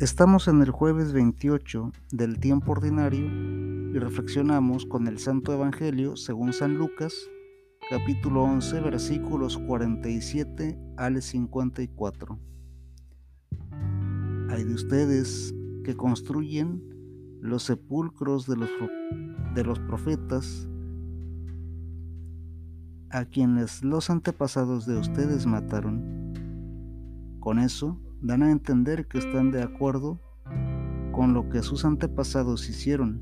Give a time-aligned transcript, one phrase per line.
[0.00, 6.52] Estamos en el jueves 28 del tiempo ordinario y reflexionamos con el Santo Evangelio según
[6.52, 7.12] San Lucas,
[7.90, 12.38] capítulo 11, versículos 47 al 54.
[14.50, 15.52] Hay de ustedes
[15.82, 16.80] que construyen
[17.40, 18.70] los sepulcros de los,
[19.56, 20.68] de los profetas
[23.10, 26.28] a quienes los antepasados de ustedes mataron.
[27.40, 30.20] Con eso, dan a entender que están de acuerdo
[31.12, 33.20] con lo que sus antepasados hicieron,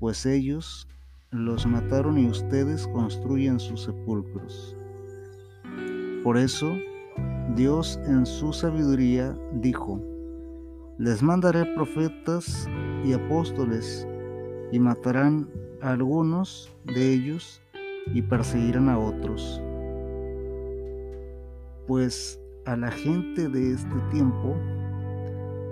[0.00, 0.88] pues ellos
[1.30, 4.76] los mataron y ustedes construyen sus sepulcros.
[6.22, 6.74] Por eso,
[7.54, 10.00] Dios en su sabiduría dijo,
[10.98, 12.68] les mandaré profetas
[13.04, 14.06] y apóstoles,
[14.72, 15.48] y matarán
[15.82, 17.60] a algunos de ellos
[18.12, 19.60] y perseguirán a otros.
[21.86, 24.56] Pues a la gente de este tiempo,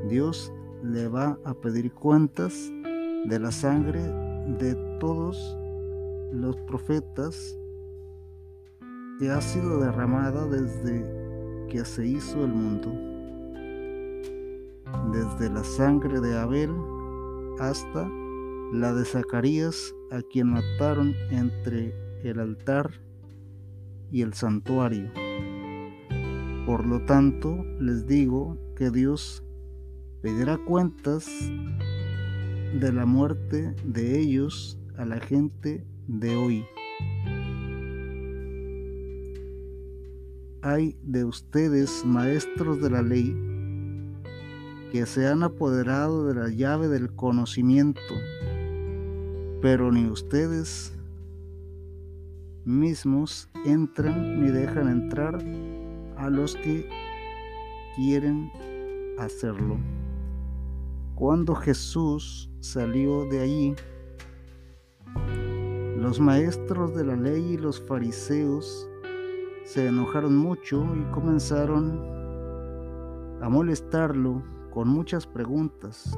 [0.09, 2.71] Dios le va a pedir cuentas
[3.25, 4.01] de la sangre
[4.59, 5.57] de todos
[6.33, 7.57] los profetas
[9.19, 12.91] que ha sido derramada desde que se hizo el mundo.
[15.13, 16.71] Desde la sangre de Abel
[17.59, 18.09] hasta
[18.73, 22.91] la de Zacarías, a quien mataron entre el altar
[24.11, 25.22] y el santuario.
[26.67, 29.43] Por lo tanto, les digo que Dios
[30.23, 31.27] pedirá cuentas
[32.79, 36.65] de la muerte de ellos a la gente de hoy.
[40.63, 43.37] Hay de ustedes, maestros de la ley,
[44.93, 48.15] que se han apoderado de la llave del conocimiento,
[49.61, 50.95] pero ni ustedes
[52.65, 55.43] mismos entran ni dejan entrar
[56.23, 56.89] a los que
[57.97, 58.51] quieren
[59.19, 59.77] hacerlo.
[61.17, 63.75] Cuando Jesús salió de allí,
[65.99, 68.89] los maestros de la ley y los fariseos
[69.65, 72.01] se enojaron mucho y comenzaron
[73.41, 76.17] a molestarlo con muchas preguntas,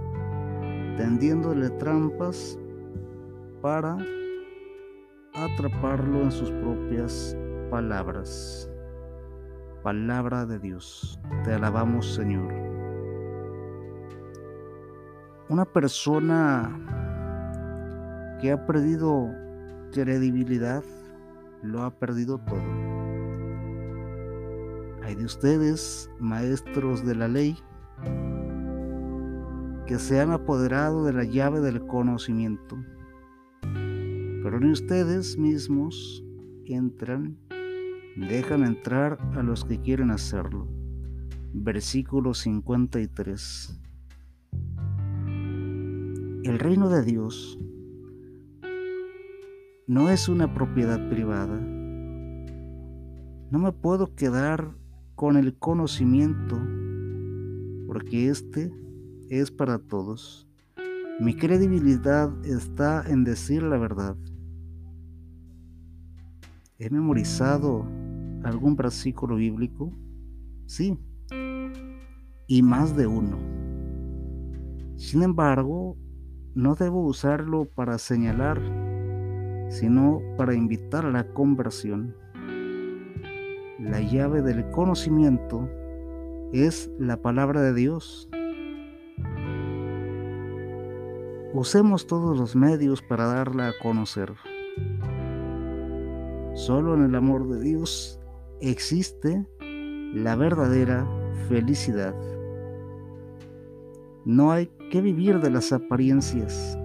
[0.98, 2.58] tendiéndole trampas
[3.62, 3.96] para
[5.32, 7.34] atraparlo en sus propias
[7.70, 8.68] palabras
[9.84, 11.20] palabra de Dios.
[11.44, 12.50] Te alabamos, Señor.
[15.50, 16.74] Una persona
[18.40, 19.28] que ha perdido
[19.92, 20.82] credibilidad
[21.62, 22.62] lo ha perdido todo.
[25.02, 27.54] Hay de ustedes, maestros de la ley,
[29.86, 32.78] que se han apoderado de la llave del conocimiento,
[33.62, 36.24] pero ni ustedes mismos
[36.64, 37.36] entran
[38.16, 40.68] dejan entrar a los que quieren hacerlo.
[41.52, 43.80] Versículo 53.
[46.44, 47.58] El reino de Dios
[49.86, 51.58] no es una propiedad privada.
[53.50, 54.74] No me puedo quedar
[55.14, 56.60] con el conocimiento
[57.86, 58.72] porque este
[59.28, 60.48] es para todos.
[61.20, 64.16] Mi credibilidad está en decir la verdad.
[66.78, 67.86] He memorizado
[68.44, 69.92] algún versículo bíblico?
[70.66, 70.98] Sí,
[72.46, 73.38] y más de uno.
[74.96, 75.96] Sin embargo,
[76.54, 78.60] no debo usarlo para señalar,
[79.68, 82.14] sino para invitar a la conversión.
[83.78, 85.68] La llave del conocimiento
[86.52, 88.28] es la palabra de Dios.
[91.52, 94.32] Usemos todos los medios para darla a conocer.
[96.54, 98.20] Solo en el amor de Dios
[98.70, 99.46] existe
[100.14, 101.06] la verdadera
[101.48, 102.14] felicidad.
[104.24, 106.78] No hay que vivir de las apariencias,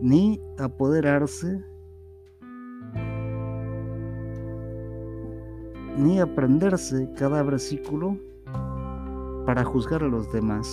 [0.00, 1.64] ni apoderarse,
[5.96, 8.18] ni aprenderse cada versículo
[9.46, 10.68] para juzgar a los demás.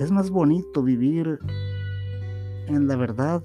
[0.00, 1.38] Es más bonito vivir
[2.66, 3.44] en la verdad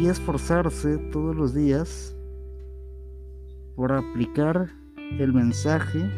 [0.00, 2.16] y esforzarse todos los días
[3.76, 4.70] por aplicar
[5.18, 6.10] el mensaje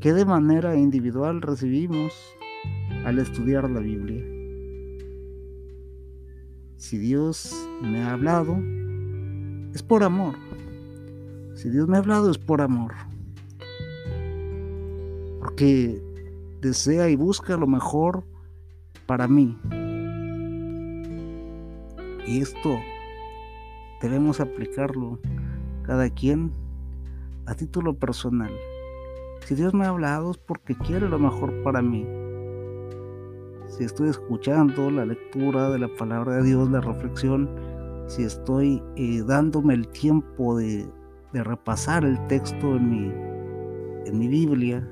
[0.00, 2.12] que de manera individual recibimos
[3.04, 4.24] al estudiar la Biblia.
[6.76, 8.56] Si Dios me ha hablado,
[9.72, 10.34] es por amor.
[11.54, 12.92] Si Dios me ha hablado, es por amor.
[15.38, 16.02] Porque
[16.60, 18.24] desea y busca lo mejor
[19.06, 19.56] para mí.
[22.26, 22.80] Y esto
[24.02, 25.18] debemos aplicarlo
[25.84, 26.52] cada quien
[27.46, 28.50] a título personal.
[29.44, 32.04] Si Dios me ha hablado es porque quiere lo mejor para mí.
[33.68, 37.48] Si estoy escuchando la lectura de la palabra de Dios, la reflexión,
[38.08, 40.86] si estoy eh, dándome el tiempo de,
[41.32, 43.12] de, repasar el texto en mi,
[44.08, 44.88] en mi Biblia,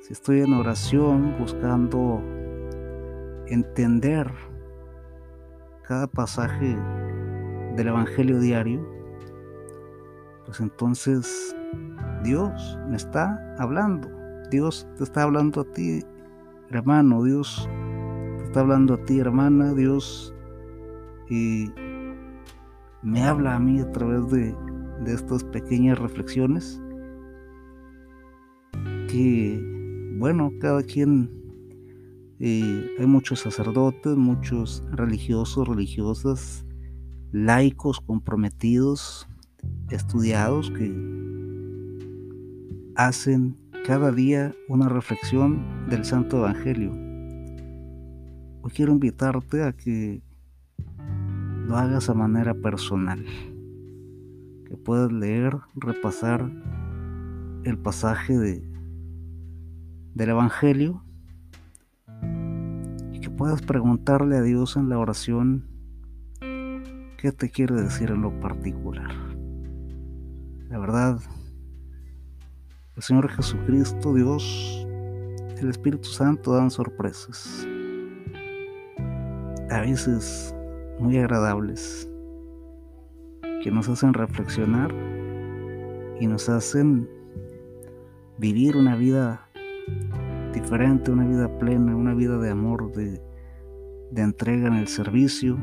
[0.00, 2.20] si estoy en oración buscando
[3.46, 4.32] entender
[5.86, 6.76] cada pasaje
[7.76, 8.86] del Evangelio diario,
[10.46, 11.56] pues entonces
[12.22, 14.08] Dios me está hablando.
[14.50, 16.02] Dios te está hablando a ti,
[16.70, 17.22] hermano.
[17.22, 17.68] Dios
[18.38, 19.74] te está hablando a ti, hermana.
[19.74, 20.34] Dios
[21.28, 21.70] y
[23.02, 24.54] me habla a mí a través de,
[25.04, 26.80] de estas pequeñas reflexiones
[29.08, 29.62] que,
[30.18, 31.30] bueno, cada quien,
[32.40, 36.66] eh, hay muchos sacerdotes, muchos religiosos, religiosas,
[37.32, 39.28] laicos comprometidos,
[39.90, 40.92] estudiados que
[42.96, 46.90] hacen cada día una reflexión del Santo Evangelio.
[48.62, 50.22] Hoy quiero invitarte a que
[51.66, 53.24] lo hagas a manera personal,
[54.66, 56.50] que puedas leer, repasar
[57.64, 58.68] el pasaje de,
[60.14, 61.03] del Evangelio
[63.36, 65.64] puedas preguntarle a Dios en la oración
[67.18, 69.12] qué te quiere decir en lo particular.
[70.68, 71.18] La verdad,
[72.96, 74.86] el Señor Jesucristo, Dios,
[75.60, 77.66] el Espíritu Santo dan sorpresas.
[79.70, 80.54] A veces
[80.98, 82.08] muy agradables
[83.62, 84.94] que nos hacen reflexionar
[86.20, 87.08] y nos hacen
[88.38, 89.48] vivir una vida
[90.54, 93.20] diferente, una vida plena, una vida de amor, de,
[94.10, 95.58] de entrega en el servicio,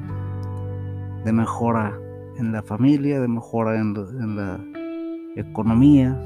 [1.24, 1.98] de mejora
[2.38, 4.60] en la familia, de mejora en, en la
[5.36, 6.20] economía,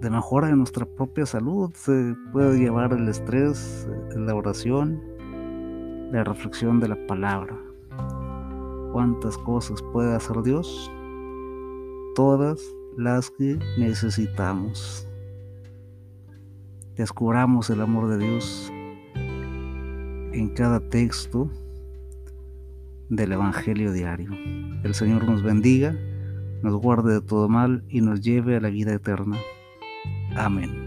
[0.00, 1.70] de mejora en nuestra propia salud.
[1.74, 5.02] Se puede llevar el estrés, la oración,
[6.12, 7.58] la reflexión de la palabra.
[8.92, 10.90] ¿Cuántas cosas puede hacer Dios?
[12.14, 12.62] Todas
[12.96, 15.06] las que necesitamos.
[16.96, 18.72] Descubramos el amor de Dios
[19.14, 21.50] en cada texto
[23.08, 24.30] del Evangelio diario.
[24.82, 25.94] El Señor nos bendiga
[26.62, 29.38] nos guarde de todo mal y nos lleve a la vida eterna.
[30.36, 30.85] Amén.